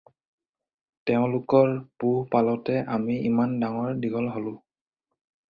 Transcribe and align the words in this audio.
তেওঁবিলাকৰ 1.09 1.73
পোহ-পালতে 2.03 2.79
আমি 2.97 3.19
ইমান 3.33 3.55
ডাঙৰ 3.67 3.95
দীঘল 4.07 4.33
হলোঁ। 4.39 4.57